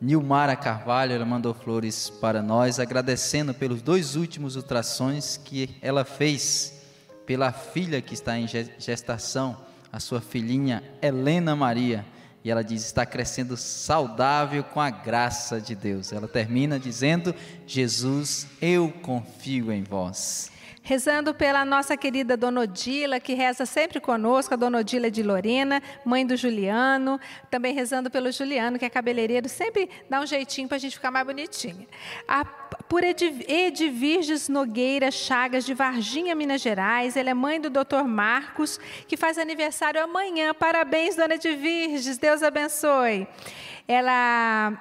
Nilmara 0.00 0.56
Carvalho. 0.56 1.12
Ela 1.12 1.26
mandou 1.26 1.54
flores 1.54 2.10
para 2.10 2.42
nós, 2.42 2.80
agradecendo 2.80 3.52
pelos 3.52 3.82
dois 3.82 4.16
últimos 4.16 4.56
ultrassons 4.56 5.36
que 5.36 5.76
ela 5.82 6.04
fez 6.04 6.74
pela 7.26 7.50
filha 7.52 8.00
que 8.00 8.14
está 8.14 8.38
em 8.38 8.46
gestação, 8.78 9.56
a 9.92 9.98
sua 9.98 10.20
filhinha 10.20 10.82
Helena 11.02 11.56
Maria 11.56 12.04
e 12.46 12.50
ela 12.50 12.62
diz: 12.62 12.84
está 12.84 13.04
crescendo 13.04 13.56
saudável 13.56 14.62
com 14.62 14.80
a 14.80 14.88
graça 14.88 15.60
de 15.60 15.74
Deus. 15.74 16.12
Ela 16.12 16.28
termina 16.28 16.78
dizendo: 16.78 17.34
Jesus, 17.66 18.46
eu 18.62 18.88
confio 19.02 19.72
em 19.72 19.82
vós. 19.82 20.52
Rezando 20.88 21.34
pela 21.34 21.64
nossa 21.64 21.96
querida 21.96 22.36
Dona 22.36 22.60
Odila, 22.60 23.18
que 23.18 23.34
reza 23.34 23.66
sempre 23.66 23.98
conosco, 23.98 24.54
a 24.54 24.56
Dona 24.56 24.78
Odila 24.78 25.10
de 25.10 25.20
Lorena, 25.20 25.82
mãe 26.04 26.24
do 26.24 26.36
Juliano. 26.36 27.18
Também 27.50 27.74
rezando 27.74 28.08
pelo 28.08 28.30
Juliano, 28.30 28.78
que 28.78 28.84
é 28.84 28.88
cabeleireiro, 28.88 29.48
sempre 29.48 29.90
dá 30.08 30.20
um 30.20 30.26
jeitinho 30.26 30.68
para 30.68 30.76
a 30.76 30.78
gente 30.78 30.92
ficar 30.92 31.10
mais 31.10 31.26
bonitinha. 31.26 31.88
A, 32.28 32.44
por 32.44 33.02
Edvirges 33.02 34.48
Nogueira 34.48 35.10
Chagas, 35.10 35.66
de 35.66 35.74
Varginha, 35.74 36.36
Minas 36.36 36.60
Gerais. 36.60 37.16
Ela 37.16 37.30
é 37.30 37.34
mãe 37.34 37.60
do 37.60 37.68
Dr. 37.68 38.04
Marcos, 38.06 38.78
que 39.08 39.16
faz 39.16 39.38
aniversário 39.38 40.00
amanhã. 40.00 40.54
Parabéns, 40.54 41.16
Dona 41.16 41.34
Edvirges, 41.34 42.16
Deus 42.16 42.44
abençoe 42.44 43.26
ela, 43.88 44.72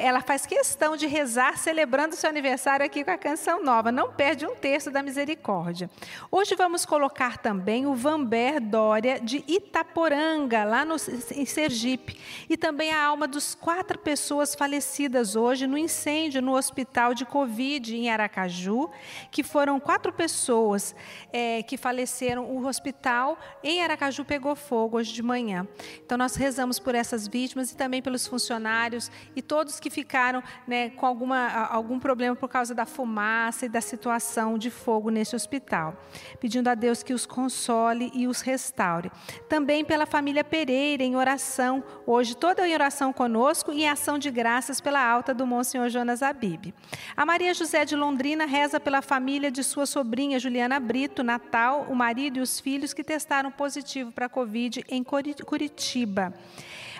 ela 0.00 0.20
faz 0.20 0.46
questão 0.46 0.96
de 0.96 1.08
rezar 1.08 1.58
celebrando 1.58 2.14
seu 2.14 2.30
aniversário 2.30 2.86
aqui 2.86 3.02
com 3.02 3.10
a 3.10 3.18
canção 3.18 3.64
nova. 3.64 3.90
Não 3.90 4.12
perde 4.12 4.46
um 4.46 4.54
terço 4.54 4.92
da 4.92 5.02
misericórdia. 5.02 5.90
Hoje 6.30 6.54
vamos 6.54 6.86
colocar 6.86 7.38
também 7.38 7.84
o 7.84 7.94
Vamber 7.94 8.60
Dória 8.60 9.18
de 9.20 9.42
Itaporanga, 9.48 10.62
lá 10.62 10.84
no, 10.84 10.94
em 11.34 11.44
Sergipe. 11.44 12.16
E 12.48 12.56
também 12.56 12.92
a 12.92 13.04
alma 13.04 13.26
dos 13.26 13.56
quatro 13.56 13.98
pessoas 13.98 14.54
falecidas 14.54 15.34
hoje 15.34 15.66
no 15.66 15.76
incêndio 15.76 16.40
no 16.40 16.54
hospital 16.54 17.12
de 17.12 17.24
Covid 17.24 17.96
em 17.96 18.08
Aracaju, 18.08 18.88
que 19.32 19.42
foram 19.42 19.80
quatro 19.80 20.12
pessoas 20.12 20.94
é, 21.32 21.60
que 21.64 21.76
faleceram. 21.76 22.44
O 22.44 22.64
hospital 22.66 23.36
em 23.64 23.82
Aracaju 23.82 24.24
pegou 24.24 24.54
fogo 24.54 24.98
hoje 24.98 25.12
de 25.12 25.24
manhã. 25.24 25.66
Então 26.04 26.16
nós 26.16 26.36
rezamos 26.36 26.78
por 26.78 26.94
essas 26.94 27.26
vítimas 27.26 27.72
e 27.72 27.76
também 27.76 28.00
pelos 28.00 28.28
funcionários 28.28 28.43
funcionários 28.44 29.10
e 29.34 29.40
todos 29.40 29.80
que 29.80 29.88
ficaram 29.88 30.42
né, 30.66 30.90
com 30.90 31.06
alguma, 31.06 31.48
algum 31.66 31.98
problema 31.98 32.36
por 32.36 32.48
causa 32.48 32.74
da 32.74 32.84
fumaça 32.84 33.64
e 33.64 33.68
da 33.68 33.80
situação 33.80 34.58
de 34.58 34.70
fogo 34.70 35.08
nesse 35.10 35.34
hospital. 35.34 35.96
Pedindo 36.38 36.68
a 36.68 36.74
Deus 36.74 37.02
que 37.02 37.14
os 37.14 37.24
console 37.24 38.10
e 38.14 38.28
os 38.28 38.42
restaure. 38.42 39.10
Também 39.48 39.84
pela 39.84 40.04
família 40.04 40.44
Pereira, 40.44 41.02
em 41.02 41.16
oração, 41.16 41.82
hoje 42.06 42.36
toda 42.36 42.68
em 42.68 42.74
oração 42.74 43.12
conosco 43.12 43.72
e 43.72 43.82
em 43.82 43.88
ação 43.88 44.18
de 44.18 44.30
graças 44.30 44.80
pela 44.80 45.02
alta 45.02 45.32
do 45.32 45.46
Monsenhor 45.46 45.88
Jonas 45.88 46.22
Abib. 46.22 46.74
A 47.16 47.24
Maria 47.24 47.54
José 47.54 47.84
de 47.84 47.96
Londrina 47.96 48.44
reza 48.44 48.78
pela 48.78 49.00
família 49.00 49.50
de 49.50 49.64
sua 49.64 49.86
sobrinha 49.86 50.38
Juliana 50.38 50.78
Brito, 50.78 51.22
Natal, 51.22 51.86
o 51.88 51.94
marido 51.94 52.38
e 52.38 52.42
os 52.42 52.60
filhos 52.60 52.92
que 52.92 53.02
testaram 53.02 53.50
positivo 53.50 54.12
para 54.12 54.26
a 54.26 54.28
Covid 54.28 54.84
em 54.88 55.02
Curitiba. 55.02 56.34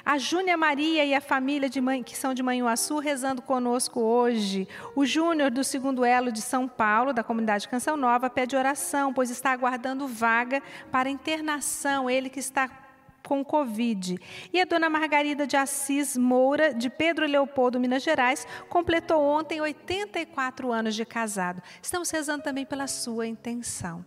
A 0.04 0.18
Júnia 0.18 0.54
Maria 0.54 1.02
e 1.02 1.14
a 1.14 1.20
família 1.20 1.68
de 1.68 1.80
mãe, 1.80 2.02
que 2.02 2.14
são 2.14 2.34
de 2.34 2.42
Manhuaçu 2.42 2.99
rezando 2.99 3.40
conosco 3.40 4.00
hoje. 4.00 4.68
O 4.94 5.06
Júnior 5.06 5.50
do 5.50 5.64
segundo 5.64 6.04
elo 6.04 6.30
de 6.30 6.42
São 6.42 6.68
Paulo, 6.68 7.14
da 7.14 7.25
comunidade 7.25 7.66
Canção 7.66 7.96
Nova, 7.96 8.28
pede 8.28 8.54
oração, 8.54 9.14
pois 9.14 9.30
está 9.30 9.52
aguardando 9.52 10.06
vaga 10.06 10.62
para 10.92 11.08
internação. 11.08 12.11
Ele 12.11 12.28
que 12.28 12.38
está 12.38 12.68
com 13.23 13.42
Covid. 13.42 14.18
E 14.52 14.61
a 14.61 14.66
dona 14.66 14.90
Margarida 14.90 15.46
de 15.46 15.56
Assis 15.56 16.18
Moura, 16.18 16.75
de 16.75 16.90
Pedro 16.90 17.26
Leopoldo, 17.26 17.80
Minas 17.80 18.02
Gerais, 18.02 18.46
completou 18.68 19.23
ontem 19.23 19.62
84 19.62 20.70
anos 20.70 20.94
de 20.94 21.06
casado. 21.06 21.62
Estamos 21.80 22.11
rezando 22.11 22.44
também 22.44 22.66
pela 22.66 22.87
sua 22.87 23.26
intenção. 23.26 24.04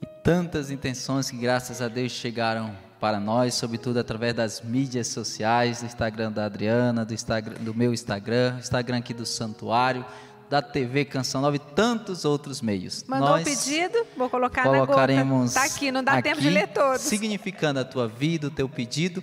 E 0.00 0.06
tantas 0.22 0.70
intenções 0.70 1.28
que, 1.28 1.36
graças 1.36 1.82
a 1.82 1.88
Deus, 1.88 2.12
chegaram 2.12 2.72
para 3.02 3.18
nós, 3.18 3.54
sobretudo 3.54 3.98
através 3.98 4.32
das 4.32 4.60
mídias 4.60 5.08
sociais, 5.08 5.80
do 5.80 5.86
Instagram 5.86 6.30
da 6.30 6.44
Adriana, 6.44 7.04
do, 7.04 7.12
Instagram, 7.12 7.56
do 7.56 7.74
meu 7.74 7.92
Instagram, 7.92 8.58
Instagram 8.60 8.98
aqui 8.98 9.12
do 9.12 9.26
Santuário, 9.26 10.06
da 10.48 10.62
TV 10.62 11.04
Canção 11.04 11.40
Nova 11.40 11.56
e 11.56 11.58
tantos 11.58 12.24
outros 12.24 12.62
meios. 12.62 13.04
Mandou 13.08 13.30
nós 13.30 13.40
um 13.40 13.44
pedido? 13.44 14.06
Vou 14.16 14.30
colocar 14.30 14.70
na 14.70 14.84
gota. 14.84 15.12
Está 15.46 15.64
aqui, 15.64 15.90
não 15.90 16.04
dá 16.04 16.12
aqui, 16.12 16.28
tempo 16.28 16.40
de 16.40 16.48
ler 16.48 16.68
todos. 16.68 17.00
Significando 17.00 17.80
a 17.80 17.84
tua 17.84 18.06
vida, 18.06 18.46
o 18.46 18.50
teu 18.52 18.68
pedido, 18.68 19.20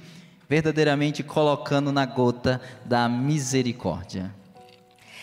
verdadeiramente 0.49 1.23
colocando 1.23 1.89
na 1.89 2.05
gota 2.05 2.59
da 2.83 3.07
misericórdia. 3.07 4.35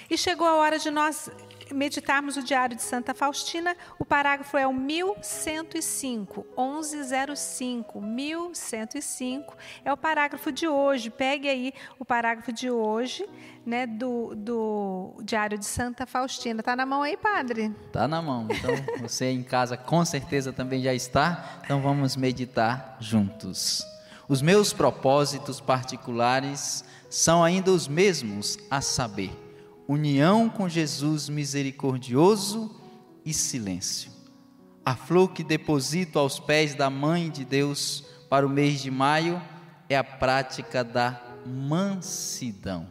E 0.08 0.16
chegou 0.16 0.46
a 0.46 0.54
hora 0.54 0.78
de 0.78 0.90
nós 0.90 1.30
meditarmos 1.72 2.36
o 2.36 2.42
Diário 2.42 2.76
de 2.76 2.82
Santa 2.82 3.14
Faustina, 3.14 3.76
o 3.98 4.04
parágrafo 4.04 4.56
é 4.56 4.66
o 4.66 4.72
1105, 4.72 6.46
1105, 6.56 8.00
1105 8.00 9.56
é 9.84 9.92
o 9.92 9.96
parágrafo 9.96 10.52
de 10.52 10.68
hoje. 10.68 11.10
Pegue 11.10 11.48
aí 11.48 11.72
o 11.98 12.04
parágrafo 12.04 12.52
de 12.52 12.70
hoje, 12.70 13.28
né, 13.64 13.86
do, 13.86 14.34
do 14.34 15.14
Diário 15.22 15.58
de 15.58 15.66
Santa 15.66 16.06
Faustina. 16.06 16.62
Tá 16.62 16.76
na 16.76 16.86
mão 16.86 17.02
aí, 17.02 17.16
padre? 17.16 17.74
Tá 17.92 18.06
na 18.06 18.22
mão. 18.22 18.46
Então, 18.50 18.74
você 19.00 19.30
em 19.30 19.42
casa 19.42 19.76
com 19.76 20.04
certeza 20.04 20.52
também 20.52 20.82
já 20.82 20.94
está. 20.94 21.60
Então, 21.64 21.80
vamos 21.80 22.16
meditar 22.16 22.96
juntos. 23.00 23.84
Os 24.28 24.42
meus 24.42 24.72
propósitos 24.72 25.60
particulares 25.60 26.84
são 27.08 27.44
ainda 27.44 27.70
os 27.70 27.86
mesmos, 27.86 28.58
a 28.70 28.80
saber, 28.80 29.30
união 29.88 30.48
com 30.48 30.68
Jesus 30.68 31.28
misericordioso 31.28 32.74
e 33.24 33.32
silêncio. 33.32 34.10
A 34.84 34.94
flor 34.94 35.32
que 35.32 35.42
deposito 35.42 36.18
aos 36.18 36.38
pés 36.38 36.74
da 36.74 36.88
Mãe 36.88 37.30
de 37.30 37.44
Deus 37.44 38.04
para 38.28 38.46
o 38.46 38.50
mês 38.50 38.80
de 38.80 38.90
maio 38.90 39.42
é 39.88 39.96
a 39.96 40.04
prática 40.04 40.84
da 40.84 41.20
mansidão. 41.44 42.88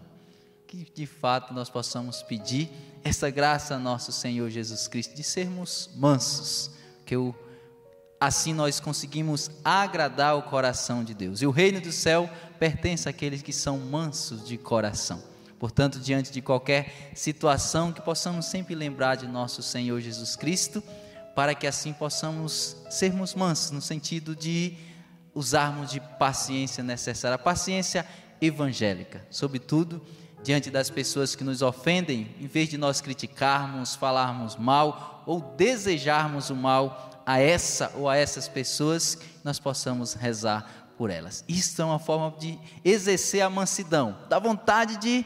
Que 0.68 0.88
de 0.94 1.06
fato 1.06 1.54
nós 1.54 1.70
possamos 1.70 2.22
pedir 2.22 2.70
essa 3.04 3.30
graça 3.30 3.75
a 3.75 3.80
nosso 3.80 4.12
Senhor 4.12 4.50
Jesus 4.50 4.88
Cristo 4.88 5.16
de 5.16 5.24
sermos 5.24 5.90
mansos, 5.96 6.72
que 7.06 7.16
o 7.16 7.34
assim 8.20 8.54
nós 8.54 8.80
conseguimos 8.80 9.52
agradar 9.64 10.38
o 10.38 10.44
coração 10.44 11.04
de 11.04 11.14
Deus. 11.14 11.42
E 11.42 11.46
o 11.46 11.52
reino 11.52 11.80
do 11.80 11.92
céu 11.92 12.30
pertence 12.58 13.08
àqueles 13.08 13.42
que 13.42 13.54
são 13.54 13.78
mansos 13.78 14.48
de 14.48 14.58
coração. 14.58 15.35
Portanto, 15.60 16.00
diante 16.00 16.32
de 16.32 16.42
qualquer 16.42 17.12
situação, 17.16 17.92
que 17.92 18.02
possamos 18.02 18.46
sempre 18.46 18.76
lembrar 18.76 19.16
de 19.16 19.28
nosso 19.28 19.62
Senhor 19.62 20.00
Jesus 20.02 20.36
Cristo, 20.36 20.84
para 21.36 21.54
que 21.56 21.68
assim 21.68 21.94
possamos 21.94 22.78
sermos 22.90 23.34
mansos, 23.34 23.72
no 23.72 23.82
sentido 23.82 24.36
de 24.36 24.76
usarmos 25.34 25.92
de 25.92 26.00
paciência 26.00 26.84
necessária, 26.84 27.38
paciência 27.38 28.06
evangélica, 28.42 29.26
sobretudo 29.30 30.02
diante 30.44 30.70
das 30.70 30.90
pessoas 30.90 31.36
que 31.36 31.44
nos 31.44 31.62
ofendem, 31.62 32.36
em 32.40 32.46
vez 32.46 32.70
de 32.70 32.78
nós 32.78 33.02
criticarmos, 33.02 33.96
falarmos 33.96 34.56
mal 34.56 35.24
ou 35.26 35.42
desejarmos 35.42 36.52
o 36.52 36.56
mal 36.56 37.24
a 37.26 37.40
essa 37.40 37.92
ou 37.96 38.08
a 38.08 38.16
essas 38.16 38.48
pessoas, 38.48 39.18
nós 39.44 39.60
possamos 39.60 40.14
rezar 40.14 40.94
por 40.98 41.10
elas. 41.10 41.44
Isso 41.48 41.82
é 41.82 41.86
uma 41.86 41.98
forma 41.98 42.38
de 42.38 42.60
exercer 42.84 43.42
a 43.42 43.50
mansidão, 43.50 44.16
da 44.30 44.38
vontade 44.38 44.98
de 44.98 45.26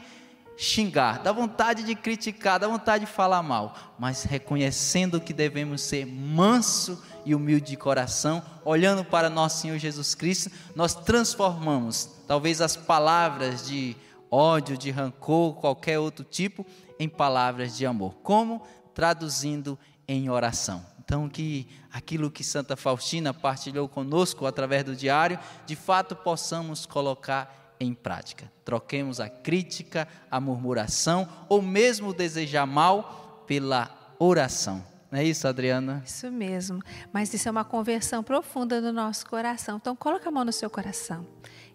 xingar, 0.60 1.22
dá 1.22 1.32
vontade 1.32 1.82
de 1.82 1.94
criticar, 1.94 2.60
dá 2.60 2.68
vontade 2.68 3.06
de 3.06 3.10
falar 3.10 3.42
mal, 3.42 3.74
mas 3.98 4.24
reconhecendo 4.24 5.18
que 5.18 5.32
devemos 5.32 5.80
ser 5.80 6.04
manso 6.04 7.02
e 7.24 7.34
humilde 7.34 7.70
de 7.70 7.78
coração, 7.78 8.42
olhando 8.62 9.02
para 9.02 9.30
nosso 9.30 9.62
Senhor 9.62 9.78
Jesus 9.78 10.14
Cristo, 10.14 10.50
nós 10.76 10.94
transformamos 10.94 12.10
talvez 12.28 12.60
as 12.60 12.76
palavras 12.76 13.66
de 13.66 13.96
ódio, 14.30 14.76
de 14.76 14.90
rancor, 14.90 15.54
qualquer 15.54 15.98
outro 15.98 16.26
tipo, 16.26 16.66
em 16.98 17.08
palavras 17.08 17.74
de 17.74 17.86
amor. 17.86 18.16
Como? 18.22 18.60
Traduzindo 18.94 19.78
em 20.06 20.28
oração. 20.28 20.84
Então, 21.02 21.26
que 21.26 21.66
aquilo 21.90 22.30
que 22.30 22.44
Santa 22.44 22.76
Faustina 22.76 23.32
partilhou 23.32 23.88
conosco 23.88 24.44
através 24.44 24.84
do 24.84 24.94
diário, 24.94 25.38
de 25.64 25.74
fato 25.74 26.14
possamos 26.14 26.84
colocar 26.84 27.59
em 27.80 27.94
prática. 27.94 28.52
Troquemos 28.64 29.18
a 29.18 29.28
crítica, 29.28 30.06
a 30.30 30.38
murmuração 30.38 31.26
ou 31.48 31.62
mesmo 31.62 32.12
desejar 32.12 32.66
mal 32.66 33.44
pela 33.46 34.14
oração. 34.18 34.84
Não 35.10 35.18
é 35.18 35.24
isso, 35.24 35.48
Adriana? 35.48 36.02
Isso 36.06 36.30
mesmo. 36.30 36.80
Mas 37.12 37.34
isso 37.34 37.48
é 37.48 37.50
uma 37.50 37.64
conversão 37.64 38.22
profunda 38.22 38.80
do 38.80 38.92
nosso 38.92 39.26
coração. 39.26 39.78
Então, 39.78 39.96
coloca 39.96 40.28
a 40.28 40.32
mão 40.32 40.44
no 40.44 40.52
seu 40.52 40.70
coração 40.70 41.26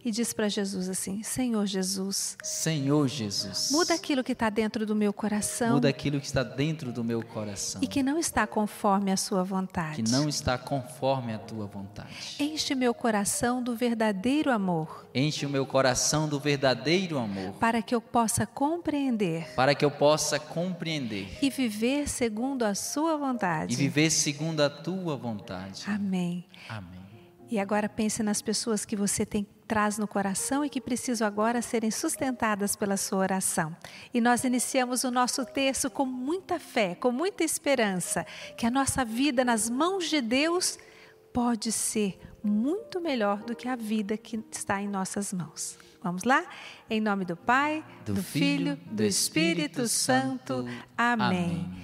e 0.05 0.11
diz 0.11 0.31
para 0.31 0.47
Jesus 0.47 0.87
assim: 0.87 1.23
Senhor 1.23 1.65
Jesus. 1.65 2.37
Senhor 2.43 3.07
Jesus. 3.07 3.69
Muda 3.71 3.95
aquilo 3.95 4.23
que 4.23 4.33
está 4.33 4.51
dentro 4.51 4.85
do 4.85 4.95
meu 4.95 5.11
coração. 5.11 5.73
Muda 5.73 5.89
aquilo 5.89 6.19
que 6.19 6.27
está 6.27 6.43
dentro 6.43 6.91
do 6.91 7.03
meu 7.03 7.25
coração. 7.25 7.81
E 7.83 7.87
que 7.87 8.03
não 8.03 8.19
está 8.19 8.45
conforme 8.45 9.11
a 9.11 9.17
sua 9.17 9.43
vontade. 9.43 10.03
Que 10.03 10.11
não 10.11 10.29
está 10.29 10.59
conforme 10.59 11.33
a 11.33 11.39
tua 11.39 11.65
vontade. 11.65 12.35
Enche 12.39 12.75
meu 12.75 12.93
coração 12.93 13.63
do 13.63 13.75
verdadeiro 13.75 14.51
amor. 14.51 15.07
Enche 15.15 15.43
o 15.43 15.49
meu 15.49 15.65
coração 15.65 16.29
do 16.29 16.39
verdadeiro 16.39 17.17
amor. 17.17 17.53
Para 17.53 17.81
que 17.81 17.95
eu 17.95 17.99
possa 17.99 18.45
compreender. 18.45 19.55
Para 19.55 19.73
que 19.73 19.83
eu 19.83 19.89
possa 19.89 20.39
compreender. 20.39 21.39
E 21.41 21.49
viver 21.49 22.07
segundo 22.07 22.61
a 22.61 22.75
sua 22.75 23.17
vontade. 23.17 23.73
E 23.73 23.75
viver 23.75 24.11
segundo 24.11 24.61
a 24.61 24.69
tua 24.69 25.17
vontade. 25.17 25.81
Amém. 25.87 26.45
Amém. 26.69 27.05
E 27.49 27.59
agora 27.59 27.89
pense 27.89 28.21
nas 28.21 28.41
pessoas 28.41 28.85
que 28.85 28.95
você 28.95 29.25
tem 29.25 29.47
traz 29.67 29.97
no 29.97 30.07
coração 30.07 30.63
e 30.63 30.69
que 30.69 30.79
precisam 30.79 31.27
agora 31.27 31.61
serem 31.61 31.91
sustentadas 31.91 32.75
pela 32.75 32.97
sua 32.97 33.19
oração. 33.19 33.75
E 34.13 34.21
nós 34.21 34.43
iniciamos 34.43 35.03
o 35.03 35.11
nosso 35.11 35.45
texto 35.45 35.89
com 35.89 36.05
muita 36.05 36.59
fé, 36.59 36.95
com 36.95 37.11
muita 37.11 37.43
esperança, 37.43 38.25
que 38.57 38.65
a 38.65 38.71
nossa 38.71 39.03
vida 39.03 39.43
nas 39.43 39.69
mãos 39.69 40.09
de 40.09 40.21
Deus 40.21 40.77
pode 41.33 41.71
ser 41.71 42.19
muito 42.43 43.01
melhor 43.01 43.43
do 43.43 43.55
que 43.55 43.67
a 43.67 43.75
vida 43.75 44.15
que 44.17 44.41
está 44.51 44.81
em 44.81 44.87
nossas 44.87 45.33
mãos. 45.33 45.77
Vamos 46.01 46.23
lá? 46.23 46.45
Em 46.87 47.01
nome 47.01 47.25
do 47.25 47.35
Pai, 47.35 47.83
do, 48.05 48.13
do 48.13 48.23
Filho, 48.23 48.75
do 48.85 49.03
Espírito, 49.03 49.81
Espírito 49.81 49.87
Santo. 49.87 50.65
Amém. 50.95 51.27
Amém. 51.27 51.83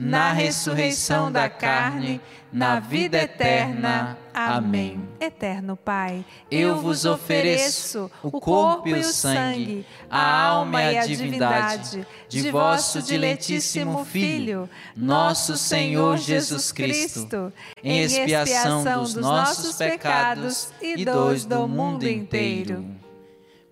na 0.00 0.32
ressurreição 0.32 1.30
da 1.30 1.46
carne, 1.50 2.22
na 2.50 2.80
vida 2.80 3.18
eterna. 3.18 4.16
Amém. 4.32 5.06
Eterno 5.20 5.76
Pai, 5.76 6.24
eu 6.50 6.80
vos 6.80 7.04
ofereço 7.04 8.10
o 8.22 8.40
corpo 8.40 8.88
e 8.88 8.94
o 8.94 9.04
sangue, 9.04 9.84
a 10.10 10.46
alma 10.46 10.82
e 10.82 10.96
a 10.96 11.06
divindade 11.06 12.06
de 12.30 12.50
vosso 12.50 13.02
diletíssimo 13.02 14.02
Filho, 14.06 14.70
nosso 14.96 15.58
Senhor 15.58 16.16
Jesus 16.16 16.72
Cristo, 16.72 17.52
em 17.84 18.00
expiação 18.00 18.82
dos 18.82 19.14
nossos 19.16 19.76
pecados 19.76 20.72
e 20.80 21.04
dos 21.04 21.44
do 21.44 21.68
mundo 21.68 22.08
inteiro 22.08 22.99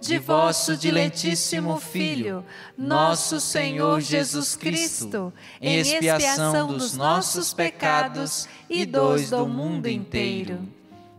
de 0.00 0.18
vosso 0.18 0.76
diletíssimo 0.76 1.78
Filho, 1.78 2.44
nosso 2.76 3.40
Senhor 3.40 4.00
Jesus 4.00 4.56
Cristo, 4.56 5.32
em 5.60 5.78
expiação 5.78 6.68
dos 6.68 6.96
nossos 6.96 7.52
pecados 7.52 8.48
e 8.68 8.86
dos 8.86 9.30
do 9.30 9.46
mundo 9.46 9.88
inteiro 9.88 10.60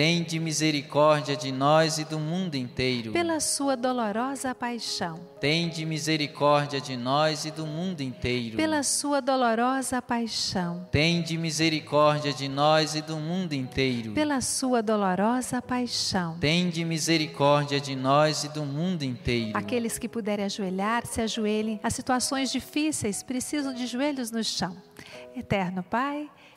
Tende 0.00 0.40
misericórdia 0.40 1.36
de 1.36 1.52
nós 1.52 1.98
e 1.98 2.06
do 2.06 2.18
mundo 2.18 2.54
inteiro. 2.54 3.12
Pela 3.12 3.38
sua 3.38 3.76
dolorosa 3.76 4.54
paixão. 4.54 5.20
Tende 5.38 5.84
misericórdia 5.84 6.80
de 6.80 6.96
nós 6.96 7.44
e 7.44 7.50
do 7.50 7.66
mundo 7.66 8.00
inteiro. 8.00 8.56
Pela 8.56 8.82
sua 8.82 9.20
dolorosa 9.20 10.00
paixão. 10.00 10.88
Tende 10.90 11.36
misericórdia 11.36 12.32
de 12.32 12.48
nós 12.48 12.94
e 12.94 13.02
do 13.02 13.18
mundo 13.18 13.52
inteiro. 13.52 14.12
Pela 14.12 14.40
sua 14.40 14.82
dolorosa 14.82 15.60
paixão. 15.60 16.38
Tende 16.38 16.82
misericórdia 16.82 17.78
de 17.78 17.94
nós 17.94 18.44
e 18.44 18.48
do 18.48 18.64
mundo 18.64 19.02
inteiro. 19.02 19.52
Aqueles 19.52 19.98
que 19.98 20.08
puderem 20.08 20.46
ajoelhar, 20.46 21.04
se 21.04 21.20
ajoelhem. 21.20 21.78
As 21.82 21.92
situações 21.92 22.50
difíceis 22.50 23.22
precisam 23.22 23.74
de 23.74 23.86
joelhos 23.86 24.30
no 24.30 24.42
chão. 24.42 24.74
Eterno 25.36 25.82
Pai, 25.82 26.26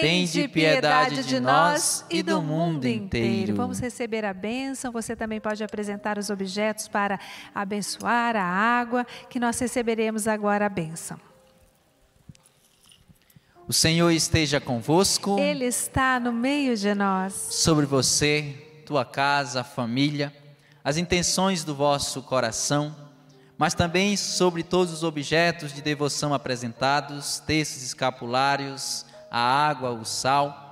tende 0.00 0.48
piedade 0.48 1.24
de 1.24 1.40
nós 1.40 2.04
e 2.08 2.22
do 2.22 2.40
mundo 2.40 2.86
inteiro. 2.86 3.54
Vamos 3.54 3.80
receber 3.80 4.24
a 4.24 4.32
bênção. 4.32 4.92
Você 4.92 5.16
também 5.16 5.40
pode 5.40 5.64
apresentar 5.64 6.18
os 6.18 6.30
objetos 6.30 6.86
para 6.88 7.18
abençoar 7.54 8.36
a 8.36 8.44
água, 8.44 9.04
que 9.28 9.40
nós 9.40 9.58
receberemos 9.58 10.28
agora 10.28 10.66
a 10.66 10.68
bênção. 10.68 11.18
O 13.66 13.72
Senhor 13.72 14.10
esteja 14.10 14.60
convosco. 14.60 15.38
Ele 15.38 15.64
está 15.64 16.18
no 16.18 16.32
meio 16.32 16.76
de 16.76 16.92
nós. 16.94 17.32
Sobre 17.34 17.86
você, 17.86 18.82
tua 18.84 19.04
casa, 19.04 19.62
família, 19.62 20.34
as 20.82 20.96
intenções 20.96 21.62
do 21.62 21.72
vosso 21.74 22.22
coração, 22.22 22.96
mas 23.56 23.74
também 23.74 24.16
sobre 24.16 24.64
todos 24.64 24.92
os 24.92 25.04
objetos 25.04 25.72
de 25.72 25.82
devoção 25.82 26.34
apresentados, 26.34 27.38
textos 27.38 27.82
escapulários, 27.82 29.06
a 29.30 29.40
água, 29.40 29.90
o 29.90 30.04
sal, 30.04 30.66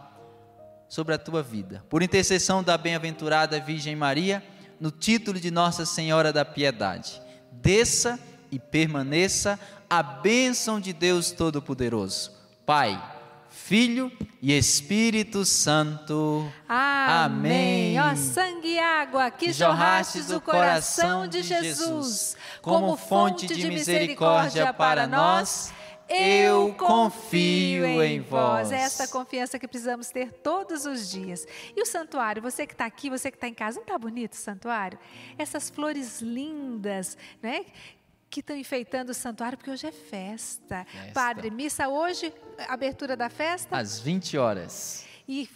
sobre 0.89 1.15
a 1.15 1.19
tua 1.19 1.43
vida. 1.43 1.85
Por 1.89 2.03
intercessão 2.03 2.63
da 2.63 2.77
bem-aventurada 2.77 3.61
Virgem 3.61 3.95
Maria, 3.95 4.43
no 4.81 4.91
título 4.91 5.39
de 5.39 5.51
Nossa 5.51 5.85
Senhora 5.85 6.33
da 6.33 6.45
Piedade, 6.45 7.21
desça 7.53 8.19
e 8.51 8.59
permaneça 8.59 9.59
a 9.89 10.03
bênção 10.03 10.81
de 10.81 10.93
Deus 10.93 11.31
Todo-Poderoso 11.31 12.33
Pai, 12.69 13.03
Filho 13.49 14.13
e 14.43 14.53
Espírito 14.53 15.45
Santo. 15.45 16.53
Amém. 16.69 17.99
Ó 17.99 18.15
sangue 18.15 18.75
e 18.75 18.79
água 18.79 19.31
que, 19.31 19.47
que 19.47 19.53
jorrastes 19.55 20.27
do 20.27 20.39
coração 20.39 21.27
de 21.27 21.43
Jesus, 21.43 22.37
como 22.61 22.95
fonte 22.97 23.47
de 23.47 23.67
misericórdia 23.69 24.73
para 24.73 25.07
nós, 25.07 25.73
eu 26.09 26.75
confio 26.75 27.87
em 28.03 28.21
vós. 28.21 28.73
É 28.73 28.77
essa 28.77 29.07
confiança 29.09 29.59
que 29.59 29.69
precisamos 29.69 30.11
ter 30.11 30.33
todos 30.33 30.87
os 30.87 31.11
dias. 31.11 31.47
E 31.77 31.83
o 31.83 31.87
santuário, 31.87 32.41
você 32.41 32.67
que 32.67 32.75
está 32.75 32.87
aqui, 32.87 33.11
você 33.11 33.31
que 33.31 33.37
está 33.37 33.49
em 33.49 33.55
casa, 33.55 33.77
não 33.77 33.83
está 33.83 33.99
bonito 33.99 34.33
o 34.33 34.37
santuário? 34.37 34.99
Essas 35.37 35.69
flores 35.71 36.21
lindas, 36.21 37.17
né? 37.43 37.65
que 38.31 38.41
estão 38.41 38.57
enfeitando 38.57 39.11
o 39.11 39.15
santuário, 39.15 39.57
porque 39.57 39.71
hoje 39.71 39.87
é 39.87 39.93
festa. 39.93 40.85
festa. 40.85 41.13
Padre, 41.13 41.51
missa 41.51 41.89
hoje, 41.89 42.33
abertura 42.69 43.17
da 43.17 43.31
festa? 43.31 43.77
Às 43.77 44.01
20 44.01 44.37
horas. 44.37 45.07
E 45.27 45.49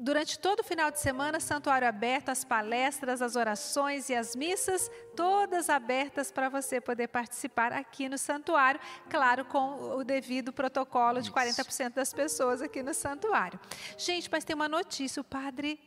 durante 0.00 0.38
todo 0.38 0.60
o 0.60 0.64
final 0.64 0.90
de 0.90 0.98
semana, 0.98 1.38
santuário 1.38 1.86
aberto, 1.86 2.30
as 2.30 2.42
palestras, 2.42 3.20
as 3.20 3.36
orações 3.36 4.08
e 4.08 4.14
as 4.14 4.34
missas, 4.34 4.90
todas 5.14 5.68
abertas 5.68 6.32
para 6.32 6.48
você 6.48 6.80
poder 6.80 7.08
participar 7.08 7.72
aqui 7.72 8.08
no 8.08 8.16
santuário, 8.16 8.80
claro, 9.08 9.44
com 9.44 9.96
o 9.98 10.02
devido 10.02 10.52
protocolo 10.52 11.20
de 11.20 11.30
40% 11.30 11.94
das 11.94 12.12
pessoas 12.12 12.62
aqui 12.62 12.82
no 12.82 12.94
santuário. 12.94 13.60
Gente, 13.98 14.28
mas 14.32 14.44
tem 14.44 14.56
uma 14.56 14.68
notícia, 14.68 15.20
o 15.20 15.24
padre 15.24 15.78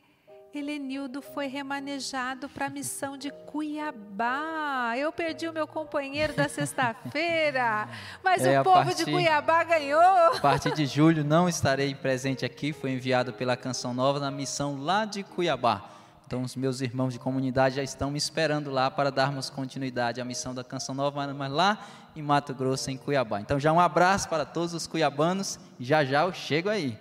Helenildo 0.54 1.20
foi 1.20 1.48
remanejado 1.48 2.48
para 2.48 2.66
a 2.66 2.70
missão 2.70 3.16
de 3.16 3.30
Cuiabá. 3.30 4.94
Eu 4.96 5.10
perdi 5.10 5.48
o 5.48 5.52
meu 5.52 5.66
companheiro 5.66 6.32
da 6.32 6.48
sexta-feira, 6.48 7.88
mas 8.22 8.44
é, 8.44 8.60
o 8.60 8.64
povo 8.64 8.84
partir, 8.84 9.04
de 9.04 9.10
Cuiabá 9.10 9.64
ganhou. 9.64 10.00
A 10.00 10.40
partir 10.40 10.72
de 10.72 10.86
julho 10.86 11.24
não 11.24 11.48
estarei 11.48 11.92
presente 11.94 12.44
aqui, 12.44 12.72
foi 12.72 12.92
enviado 12.92 13.32
pela 13.32 13.56
Canção 13.56 13.92
Nova 13.92 14.20
na 14.20 14.30
missão 14.30 14.80
lá 14.80 15.04
de 15.04 15.24
Cuiabá. 15.24 15.90
Então, 16.26 16.42
os 16.42 16.56
meus 16.56 16.80
irmãos 16.80 17.12
de 17.12 17.18
comunidade 17.18 17.76
já 17.76 17.82
estão 17.82 18.10
me 18.10 18.16
esperando 18.18 18.70
lá 18.70 18.90
para 18.90 19.10
darmos 19.10 19.50
continuidade 19.50 20.20
à 20.20 20.24
missão 20.24 20.54
da 20.54 20.64
Canção 20.64 20.94
Nova, 20.94 21.26
mas 21.34 21.52
lá 21.52 21.78
em 22.16 22.22
Mato 22.22 22.54
Grosso, 22.54 22.90
em 22.90 22.96
Cuiabá. 22.96 23.40
Então, 23.40 23.58
já 23.58 23.72
um 23.72 23.80
abraço 23.80 24.28
para 24.28 24.44
todos 24.44 24.74
os 24.74 24.86
cuiabanos. 24.86 25.58
Já 25.78 26.04
já 26.04 26.22
eu 26.22 26.32
chego 26.32 26.68
aí. 26.68 26.98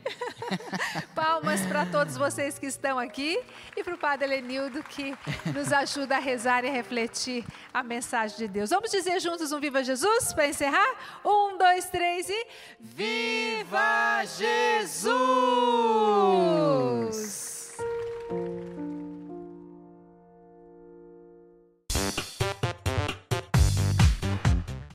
Palmas 1.15 1.62
para 1.65 1.86
todos 1.86 2.17
vocês 2.17 2.58
que 2.60 2.65
estão 2.65 2.97
aqui 2.99 3.39
e 3.76 3.84
para 3.84 3.93
o 3.95 3.97
Padre 3.97 4.28
Lenildo 4.28 4.82
que 4.84 5.15
nos 5.54 5.71
ajuda 5.71 6.17
a 6.17 6.19
rezar 6.19 6.65
e 6.65 6.69
a 6.69 6.71
refletir 6.71 7.45
a 7.73 7.84
mensagem 7.84 8.38
de 8.38 8.47
Deus. 8.47 8.69
Vamos 8.69 8.89
dizer 8.91 9.19
juntos 9.19 9.52
um 9.52 9.60
Viva 9.60 9.84
Jesus 9.84 10.34
para 10.34 10.47
encerrar? 10.47 10.95
Um, 11.23 11.58
dois, 11.58 11.86
três 11.86 12.30
e. 12.30 12.47
Viva 12.80 14.23
Jesus! 14.26 15.93